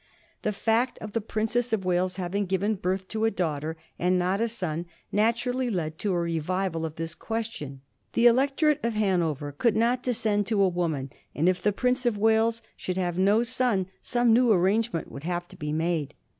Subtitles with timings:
[0.41, 4.41] The fact of the Princess of Wales having given birth to a daughter and not
[4.41, 7.81] a son naturally led to a revival of this question.
[8.13, 12.17] The electorate of Hanover could not descend to a woman, and if the Prince of
[12.17, 16.15] Wales should have no son some new ar rangement would have to be made.